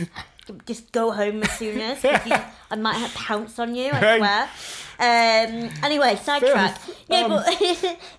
[0.65, 2.01] just go home as soon as.
[2.71, 3.91] I might have pounce on you.
[3.93, 4.49] I swear.
[4.99, 6.79] Um, anyway, sidetrack.
[7.09, 7.45] No, Um, but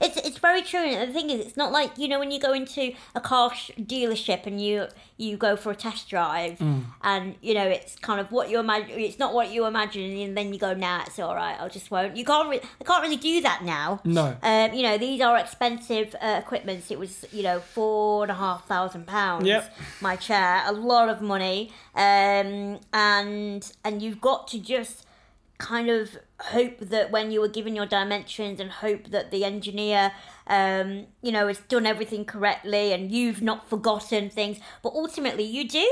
[0.01, 0.81] it's it's very true.
[0.81, 3.53] And the thing is, it's not like you know when you go into a car
[3.53, 6.85] sh- dealership and you you go for a test drive, Mm.
[7.03, 8.91] and you know it's kind of what you imagine.
[9.01, 11.57] It's not what you imagine, and then you go, "Nah, it's all right.
[11.61, 12.49] I just won't." You can't.
[12.49, 14.01] Re- I can't really do that now.
[14.05, 14.37] No.
[14.45, 16.93] Um, you know, these are expensive uh, equipments.
[16.93, 19.47] It was, you know, four and a half thousand pounds.
[19.47, 19.75] Yep.
[20.01, 21.73] My chair, a lot of money.
[21.97, 25.05] Um, and and you've got to just
[25.59, 30.13] kind of hope that when you were given your dimensions and hope that the engineer
[30.47, 35.67] um, you know has done everything correctly and you've not forgotten things but ultimately you
[35.69, 35.85] do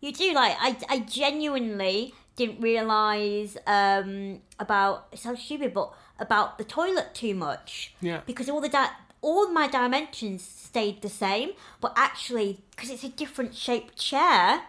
[0.00, 6.56] you do like i, I genuinely didn't realize um, about it sounds stupid but about
[6.56, 8.20] the toilet too much Yeah.
[8.24, 11.50] because all the di- all my dimensions stayed the same
[11.82, 14.62] but actually because it's a different shaped chair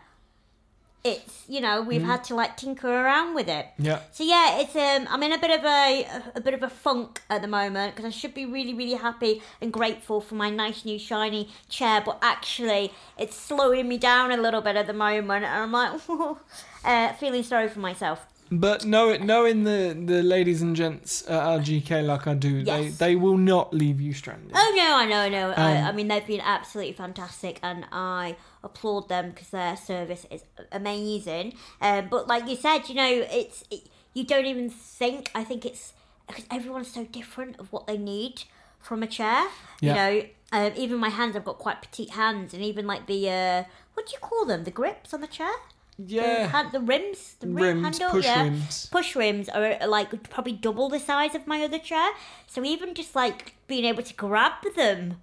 [1.04, 4.00] it's you know we've had to like tinker around with it Yeah.
[4.12, 7.22] so yeah, it's um, I'm in a bit of a a bit of a funk
[7.30, 10.86] at the moment because I should be really really happy and grateful for my nice
[10.86, 15.44] new shiny chair, but actually it's slowing me down a little bit at the moment,
[15.46, 16.00] and I'm like
[16.86, 18.26] uh, feeling sorry for myself.
[18.60, 22.98] But know, knowing the, the ladies and gents at RGK like I do, they, Yes.
[22.98, 24.52] they they will not leave you stranded.
[24.54, 25.54] Oh no, I know, I know.
[25.56, 30.26] I, Um, I mean, they've been absolutely fantastic, and I applaud them because their service
[30.32, 31.54] is amazing.
[31.82, 35.32] Um, but like you said, you know, it's it, you don't even think.
[35.34, 35.94] I think it's
[36.28, 38.44] because everyone's so different of what they need
[38.80, 39.48] from a chair.
[39.82, 39.90] Yeah.
[39.90, 40.26] You know,
[40.68, 43.64] um, even my hands, I've got quite petite hands, and even like the uh,
[43.94, 44.64] what do you call them?
[44.64, 45.52] The grips on the chair.
[46.00, 46.48] The, yeah.
[46.48, 48.88] hand, the rims, the rim Rims, handle, push yeah rims.
[48.88, 52.10] push rims are like probably double the size of my other chair.
[52.48, 55.18] So even just like being able to grab them,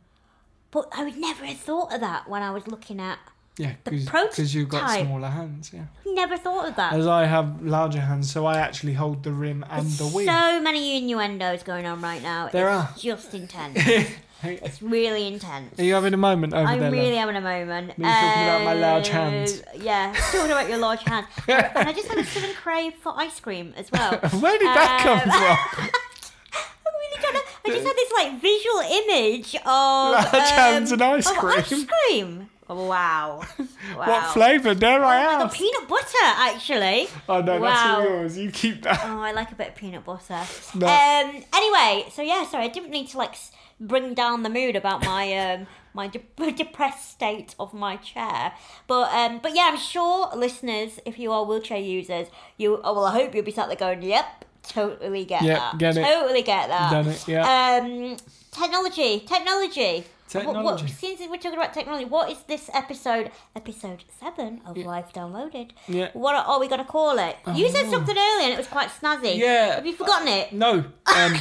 [0.71, 3.19] but I would never have thought of that when I was looking at.
[3.59, 5.71] Yeah, the because you've got smaller hands.
[5.75, 5.87] Yeah.
[6.07, 6.93] Never thought of that.
[6.95, 10.27] As I have larger hands, so I actually hold the rim and the wheel.
[10.27, 12.49] So many innuendos going on right now.
[12.49, 12.95] There it's are.
[12.97, 13.79] just intense.
[14.41, 15.79] Hey, it's really intense.
[15.79, 16.91] Are you having a moment over I'm there?
[16.91, 17.19] really love?
[17.19, 17.99] having a moment.
[17.99, 19.63] Me talking about my large hands.
[19.79, 21.27] Yeah, talking about your large hands.
[21.49, 24.13] and I just had a sudden crave for ice cream as well.
[24.41, 25.91] Where did that come Um, from?
[26.87, 27.45] I'm really.
[27.67, 31.59] I just had this like visual image of Large um, hands and ice cream.
[31.59, 32.51] ice cream.
[32.69, 33.43] Oh, wow.
[33.97, 34.07] wow.
[34.09, 34.75] What flavour?
[34.77, 35.57] Dare I Oh, ask?
[35.57, 37.09] peanut butter, actually.
[37.29, 37.69] Oh no, Wow.
[37.69, 38.39] that's yours.
[38.39, 39.01] You keep that.
[39.05, 40.41] Oh, I like a bit of peanut butter.
[40.77, 40.87] No.
[40.87, 41.43] Um.
[41.53, 43.35] Anyway, so yeah, sorry, I didn't need to like
[43.81, 48.53] bring down the mood about my um my de- depressed state of my chair,
[48.87, 53.07] but um but yeah, I'm sure listeners, if you are wheelchair users, you oh, well,
[53.07, 56.69] I hope you'll be sat there going, yep, totally get Yep, that, get totally get
[56.69, 56.91] that.
[56.93, 57.81] Done it, yeah.
[57.83, 58.17] Um,
[58.53, 60.05] technology, technology.
[60.33, 60.87] What, what, Technology.
[60.93, 63.33] since we're talking about technology, what is this episode?
[63.57, 65.71] Episode seven of Life Downloaded.
[65.89, 66.11] Yeah.
[66.13, 67.35] What are, we going to call it?
[67.53, 67.91] You said Oh.
[67.91, 69.37] something earlier and it was quite snazzy.
[69.37, 69.75] Yeah.
[69.75, 70.53] Have you forgotten it?
[70.53, 70.85] No.
[71.17, 71.35] Um,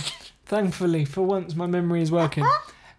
[0.49, 2.45] thankfully, for once, my memory is working.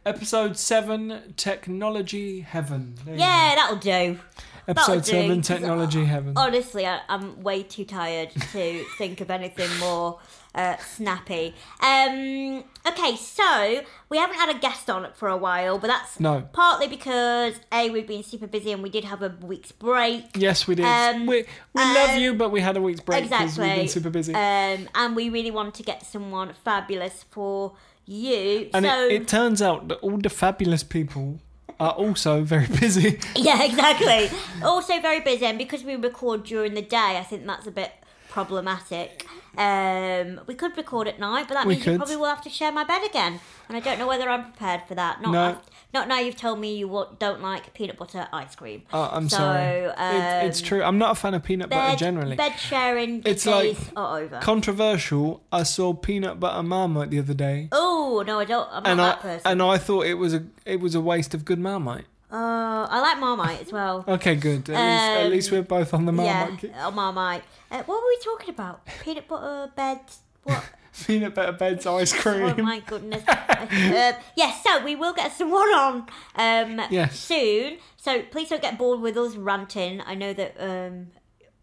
[0.06, 2.94] Episode 7 Technology Heaven.
[3.04, 3.90] There you Yeah, that'll do.
[3.90, 4.20] go.
[4.68, 6.32] Episode that'll do, 7 'cause Technology Heaven.
[6.36, 10.18] Honestly, I, I'm way too tired to think of anything more
[10.54, 11.54] uh, snappy.
[11.80, 16.48] Um, okay, so we haven't had a guest on for a while, but that's No.
[16.52, 20.24] partly because A, we've been super busy and we did have a week's break.
[20.34, 20.84] Yes, we did.
[20.86, 23.66] Um, we we love um, you, but we had a week's break because Exactly.
[23.68, 24.34] we've been super busy.
[24.34, 27.74] Um, and we really wanted to get someone fabulous for
[28.06, 28.70] you.
[28.74, 31.38] and so it, it turns out that all the fabulous people
[31.78, 33.18] are also very busy.
[33.36, 34.28] yeah, exactly.
[34.62, 37.92] also very busy, and because we record during the day, I think that's a bit
[38.30, 39.26] problematic.
[39.56, 42.50] Um, we could record at night, but that We means you probably will have to
[42.50, 45.20] share my bed again, and I don't know whether I'm prepared for that.
[45.20, 45.50] Not No.
[45.50, 45.62] af-
[45.92, 48.82] not now you've told me you don't like peanut butter ice cream.
[48.92, 49.62] Oh, I'm So, sorry.
[49.88, 50.82] It- it's um, true.
[50.84, 52.36] I'm not a fan of peanut butter generally.
[52.36, 54.38] bed sharing It's like are over.
[54.38, 55.42] Controversial.
[55.50, 58.68] I saw peanut butter marmite the other day, oh no, I don't.
[58.70, 59.50] I'm and not I that person.
[59.50, 62.04] and I thought it was a it was a waste of good marmite.
[62.32, 64.04] Uh, I like Marmite as well.
[64.08, 64.68] Okay, good.
[64.70, 66.62] At, least, at Um, least we're both on the marmite.
[66.62, 67.42] yeah, oh, Marmite.
[67.70, 68.86] Uh, what were we talking about?
[69.02, 70.00] Peanut butter bed.
[70.44, 70.62] What?
[71.06, 72.54] Peanut butter beds, ice cream.
[72.58, 73.22] Oh my goodness.
[73.28, 77.18] uh, yes, so we will get someone on um, Yes.
[77.18, 77.78] soon.
[77.96, 80.00] So please don't get bored with us ranting.
[80.06, 81.08] I know that um,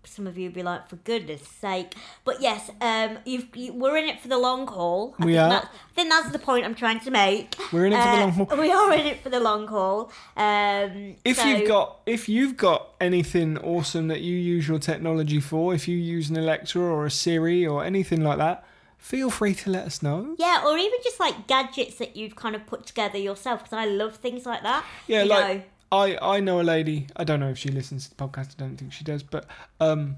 [0.08, 1.94] some of you be like, for goodness sake.
[2.24, 5.16] But yes, um, you've, you, we're in it for the long haul.
[5.20, 5.50] I We think are.
[5.50, 7.56] That, I think that's the point I'm trying to make.
[7.72, 8.58] We're in it for the Uh, long haul.
[8.58, 10.12] We are in it for the long haul.
[10.36, 15.40] Um, If so- you've got if you've got anything awesome that you use your technology
[15.40, 18.64] for, if you use an Alexa or a Siri or anything like that,
[18.98, 20.36] feel free to let us know.
[20.40, 23.86] Yeah, or even just like gadgets that you've kind of put together yourself, because I
[23.86, 24.84] love things like that.
[25.08, 25.64] Yeah, you like know.
[25.92, 27.08] I I know a lady.
[27.16, 28.56] I don't know if she listens to the podcast.
[28.58, 29.46] I don't think she does, but
[29.80, 30.18] um,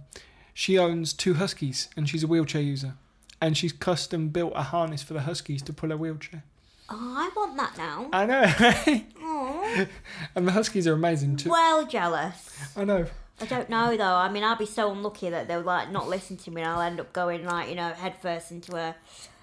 [0.53, 2.95] she owns two huskies and she's a wheelchair user,
[3.41, 6.43] and she's custom built a harness for the huskies to pull a wheelchair.
[6.89, 8.09] Oh, I want that now.
[8.11, 9.87] I know,
[10.35, 11.49] and the huskies are amazing too.
[11.49, 12.49] well jealous.
[12.75, 13.05] I know.
[13.41, 14.15] I don't know though.
[14.15, 16.81] I mean, I'll be so unlucky that they'll like not listen to me, and I'll
[16.81, 18.95] end up going like you know headfirst into a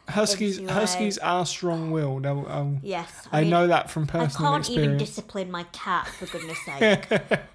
[0.09, 2.27] Huskies, Into a- huskies are strong-willed.
[2.27, 3.11] I'll, I'll, yes.
[3.33, 4.23] I, mean, know that from personal.
[4.25, 5.09] I personal can't even experience.
[5.09, 7.11] discipline my cat for goodness sake,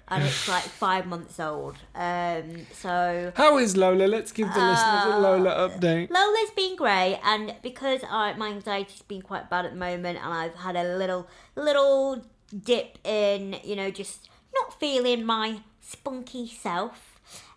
[0.08, 1.76] and it's like five months old.
[1.94, 4.04] Um, so How is Lola?
[4.04, 6.10] Let's give the listeners a Uh, Lola update.
[6.10, 10.32] Lola's been great, and because I, my anxiety's been quite bad at the moment, and
[10.32, 12.22] I've had a little little
[12.64, 17.08] dip in, you know, just not feeling my spunky self.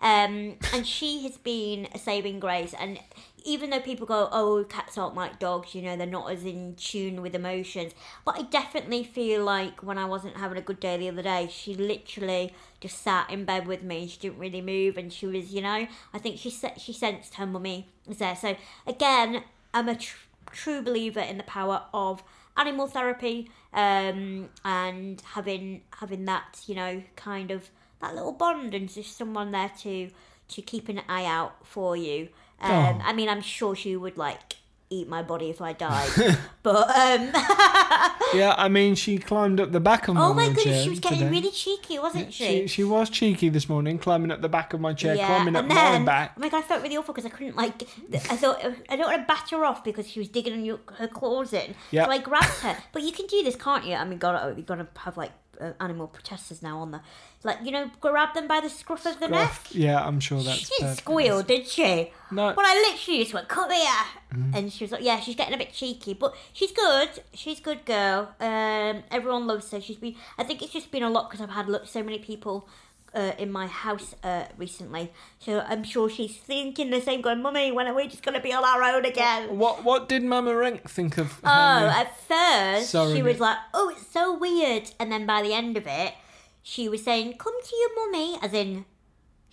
[0.01, 2.99] Um, and she has been a saving grace, and
[3.45, 6.75] even though people go, "Oh, cats aren't like dogs," you know, they're not as in
[6.75, 7.93] tune with emotions.
[8.25, 11.47] But I definitely feel like when I wasn't having a good day the other day,
[11.51, 14.07] she literally just sat in bed with me.
[14.07, 17.45] She didn't really move, and she was, you know, I think she she sensed her
[17.45, 18.35] mummy was there.
[18.35, 18.55] So
[18.87, 22.23] again, I'm a tr- true believer in the power of
[22.57, 27.69] animal therapy um, and having having that, you know, kind of
[28.01, 30.09] that little bond and just someone there to
[30.47, 32.29] to keep an eye out for you.
[32.61, 33.01] Um, Oh.
[33.03, 34.55] I mean, I'm sure she would like
[34.91, 36.09] eat my body if I died,
[36.63, 37.31] but um,
[38.33, 40.29] Yeah, I mean, she climbed up the back of my chair.
[40.29, 41.31] oh my goodness, she was getting today.
[41.31, 44.93] really cheeky, wasn't She, she was cheeky this morning, climbing up the back of my
[44.93, 46.33] chair, yeah, climbing up and my back.
[46.37, 47.83] oh my god, I felt really awful because I couldn't like.
[48.13, 50.79] I thought I don't want to bat her off because she was digging in your,
[50.97, 51.73] her claws in.
[51.91, 52.05] Yeah.
[52.05, 53.95] So I grabbed her, but you can do this, can't you?
[53.95, 57.01] I mean, God, you're gonna have like uh, animal protesters now on the,
[57.43, 59.61] like you know, grab them by the scruff of the neck.
[59.71, 61.01] Yeah, I'm sure that's She didn't perfect.
[61.01, 62.11] squeal, did she?
[62.31, 62.53] No.
[62.55, 63.85] But I literally just went, come here.
[64.33, 64.55] Mm-hmm.
[64.55, 67.09] And she was like, yeah, she's getting a bit cheeky, but she's good.
[67.33, 68.35] She's good girl.
[68.39, 69.79] Um, everyone loves her.
[69.81, 72.19] She's been, I think it's just been a lot because I've had look, so many
[72.19, 72.67] people
[73.15, 75.11] uh, in my house uh, recently.
[75.39, 78.41] So I'm sure she's thinking the same, going, Mummy, when are we just going to
[78.41, 79.57] be on our own again?
[79.57, 81.39] What What did Mama Rank think of?
[81.43, 85.53] Oh, at first Sorry, she was like, "Oh, it's so weird," and then by the
[85.53, 86.13] end of it,
[86.61, 88.85] she was saying, "Come to your mummy," as in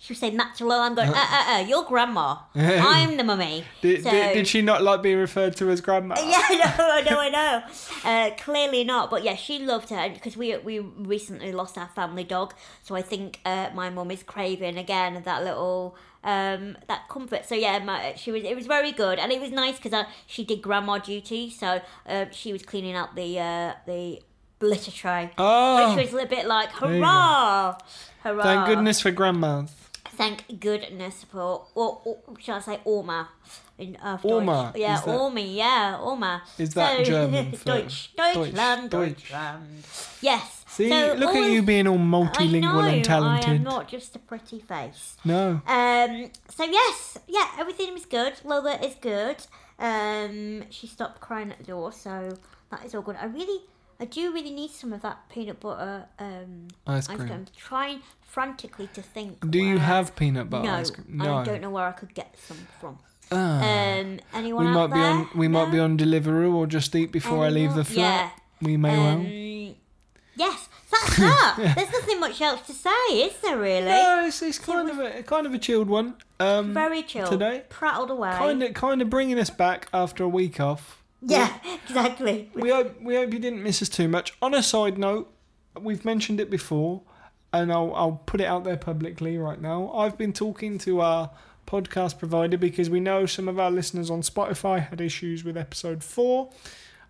[0.03, 0.83] she was saying that to Lola.
[0.85, 2.35] I'm going, "Uh, uh, uh, your grandma.
[2.55, 6.15] I'm the mummy." did, So- did, did she not like being referred to as grandma?
[6.17, 7.63] Yeah, I know, I know, I know.
[8.03, 12.25] Uh, clearly not, but yeah, she loved her because we we recently lost our family
[12.25, 17.45] dog, so I think uh, my mum is craving again that little um that comfort.
[17.45, 20.43] So yeah, my, she was it was very good, and it was nice because she
[20.43, 24.21] did grandma duty, so uh, she was cleaning out the uh, the
[24.59, 25.31] litter tray.
[25.37, 27.77] Oh, Which was a bit like hurrah,
[28.23, 28.43] hurrah!
[28.43, 29.71] thank goodness for grandmas.
[30.15, 33.27] Thank goodness for, or, or shall I say, Orma?
[33.77, 34.81] In uh, Orma, Deutsch.
[34.81, 36.41] Yeah, is Ormi, yeah, Orma.
[36.59, 39.09] Is that German for- Deutsch, Deutschland, Deutsch.
[39.23, 39.83] Deutschland.
[40.21, 40.65] Yes.
[40.67, 43.49] See, so look at you being all I multilingual know, and I talented.
[43.49, 45.17] am not just a pretty face.
[45.25, 45.61] No.
[45.67, 46.29] Um.
[46.49, 48.33] So yes, yeah, everything was good.
[48.43, 49.37] Lola is good.
[49.79, 50.63] Um.
[50.69, 52.37] She stopped crying at the door, so
[52.71, 53.17] that is all good.
[53.19, 53.61] I really,
[53.99, 57.17] I do really need some of that peanut butter um Ice ice cream.
[57.19, 57.31] cream.
[57.31, 59.49] I'm trying frantically to think.
[59.51, 61.07] Do you have peanut butter no, ice cream?
[61.09, 61.35] No.
[61.35, 62.99] I don't know where I could get some from.
[63.31, 63.59] Ah.
[63.99, 65.11] Um, anyone we might be there?
[65.11, 65.29] on.
[65.35, 68.33] We might be on Deliveroo or Just Eat before I leave the flat.
[68.35, 68.67] Yeah.
[68.67, 69.07] We may well.
[69.09, 69.75] Um,
[70.35, 71.73] yes, that's that.
[71.75, 73.57] There's nothing much else to say, is there?
[73.57, 73.85] Really?
[73.85, 76.15] No, it's, it's kind of a kind of a chilled one.
[76.39, 77.29] Um, Very chilled.
[77.31, 77.63] today.
[77.69, 78.31] prattled away.
[78.31, 81.02] kind of kind of bringing us back after a week off.
[81.25, 81.57] Yeah,
[81.87, 82.49] exactly.
[82.53, 84.33] We hope we hope you didn't miss us too much.
[84.41, 85.31] On a side note,
[85.79, 87.01] we've mentioned it before,
[87.51, 89.91] and I'll I'll put it out there publicly right now.
[89.93, 91.31] I've been talking to our
[91.65, 96.03] podcast provider because we know some of our listeners on Spotify had issues with episode
[96.03, 96.51] four.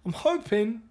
[0.06, 0.84] I'm hoping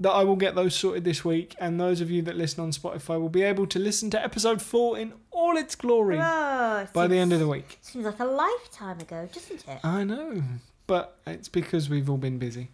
[0.00, 2.70] that I will get those sorted this week, and those of you that listen on
[2.72, 7.06] Spotify will be able to listen to episode four in all its glory Oh, by
[7.06, 7.78] the end of the week.
[7.80, 9.78] Seems like a lifetime ago, doesn't it?
[9.84, 10.42] I know,
[10.86, 12.70] but it's because we've all been busy.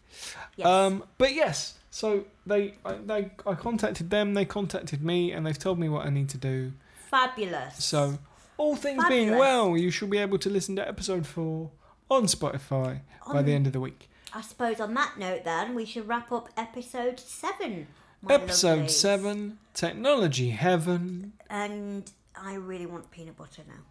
[0.56, 0.66] Yes.
[0.66, 4.34] Um, but yes, so they, I, they, I contacted them.
[4.34, 6.72] They contacted me, and they've told me what I need to do.
[7.10, 7.84] Fabulous.
[7.84, 8.18] So,
[8.56, 11.70] all things being well, you should be able to listen to episode four
[12.10, 13.00] on Spotify
[13.32, 14.08] by the end of the week.
[14.32, 17.88] I suppose on that note, then we should wrap up episode seven.
[18.28, 18.90] Episode lovelies.
[18.90, 21.32] seven, technology heaven.
[21.48, 23.82] And I really want peanut butter now.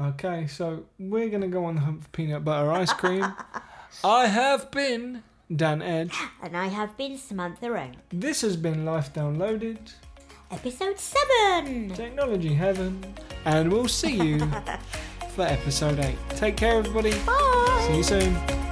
[0.00, 3.24] Okay, so we're gonna go on the hunt for peanut butter ice cream.
[4.04, 5.22] I have been
[5.54, 6.16] Dan Edge.
[6.42, 7.96] And I have been Samantha Rank.
[8.10, 9.92] This has been Life Downloaded.
[10.50, 11.90] Episode seven.
[11.94, 13.02] Technology Heaven,
[13.44, 14.38] and we'll see you
[15.34, 16.16] for episode 8.
[16.30, 17.12] Take care, everybody.
[17.24, 17.84] Bye.
[17.88, 18.71] See you soon.